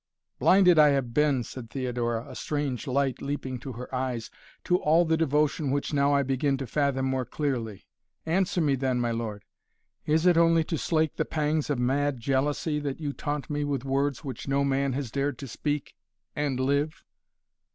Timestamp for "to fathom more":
6.57-7.23